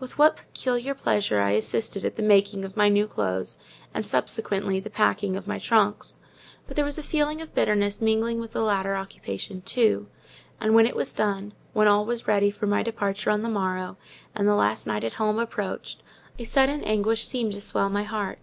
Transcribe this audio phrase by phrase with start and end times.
[0.00, 3.58] With what peculiar pleasure I assisted at the making of my new clothes,
[3.92, 6.18] and, subsequently, the packing of my trunks!
[6.66, 10.08] But there was a feeling of bitterness mingling with the latter occupation too;
[10.62, 13.98] and when it was done—when all was ready for my departure on the morrow,
[14.34, 18.38] and the last night at home approached—a sudden anguish seemed to swell my heart.